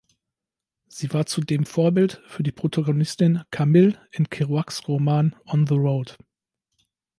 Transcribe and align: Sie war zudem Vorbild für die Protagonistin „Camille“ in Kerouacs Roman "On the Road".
Sie 0.87 1.13
war 1.13 1.27
zudem 1.27 1.63
Vorbild 1.67 2.23
für 2.25 2.41
die 2.41 2.51
Protagonistin 2.51 3.43
„Camille“ 3.51 4.01
in 4.09 4.31
Kerouacs 4.31 4.87
Roman 4.87 5.35
"On 5.45 5.67
the 5.67 5.75
Road". 5.75 6.17